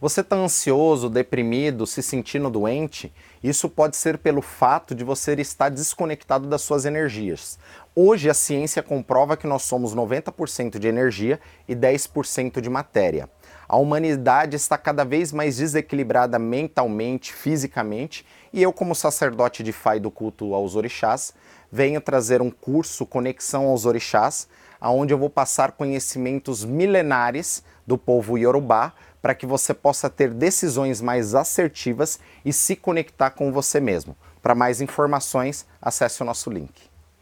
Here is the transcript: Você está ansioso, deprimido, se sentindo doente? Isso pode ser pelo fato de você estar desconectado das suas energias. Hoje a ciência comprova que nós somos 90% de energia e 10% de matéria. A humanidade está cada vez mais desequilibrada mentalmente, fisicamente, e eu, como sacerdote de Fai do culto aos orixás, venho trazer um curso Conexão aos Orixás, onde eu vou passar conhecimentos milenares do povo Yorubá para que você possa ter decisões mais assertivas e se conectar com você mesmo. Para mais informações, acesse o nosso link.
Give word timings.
Você 0.00 0.20
está 0.20 0.36
ansioso, 0.36 1.10
deprimido, 1.10 1.84
se 1.84 2.04
sentindo 2.04 2.48
doente? 2.48 3.12
Isso 3.42 3.68
pode 3.68 3.96
ser 3.96 4.18
pelo 4.18 4.40
fato 4.40 4.94
de 4.94 5.02
você 5.02 5.34
estar 5.34 5.70
desconectado 5.70 6.46
das 6.46 6.62
suas 6.62 6.84
energias. 6.84 7.58
Hoje 8.00 8.30
a 8.30 8.34
ciência 8.34 8.80
comprova 8.80 9.36
que 9.36 9.44
nós 9.44 9.62
somos 9.62 9.92
90% 9.92 10.78
de 10.78 10.86
energia 10.86 11.40
e 11.66 11.74
10% 11.74 12.60
de 12.60 12.70
matéria. 12.70 13.28
A 13.68 13.76
humanidade 13.76 14.54
está 14.54 14.78
cada 14.78 15.04
vez 15.04 15.32
mais 15.32 15.56
desequilibrada 15.56 16.38
mentalmente, 16.38 17.34
fisicamente, 17.34 18.24
e 18.52 18.62
eu, 18.62 18.72
como 18.72 18.94
sacerdote 18.94 19.64
de 19.64 19.72
Fai 19.72 19.98
do 19.98 20.12
culto 20.12 20.54
aos 20.54 20.76
orixás, 20.76 21.34
venho 21.72 22.00
trazer 22.00 22.40
um 22.40 22.52
curso 22.52 23.04
Conexão 23.04 23.66
aos 23.66 23.84
Orixás, 23.84 24.46
onde 24.80 25.12
eu 25.12 25.18
vou 25.18 25.28
passar 25.28 25.72
conhecimentos 25.72 26.64
milenares 26.64 27.64
do 27.84 27.98
povo 27.98 28.38
Yorubá 28.38 28.92
para 29.20 29.34
que 29.34 29.44
você 29.44 29.74
possa 29.74 30.08
ter 30.08 30.32
decisões 30.32 31.00
mais 31.00 31.34
assertivas 31.34 32.20
e 32.44 32.52
se 32.52 32.76
conectar 32.76 33.30
com 33.30 33.50
você 33.50 33.80
mesmo. 33.80 34.16
Para 34.40 34.54
mais 34.54 34.80
informações, 34.80 35.66
acesse 35.82 36.22
o 36.22 36.24
nosso 36.24 36.48
link. 36.48 36.88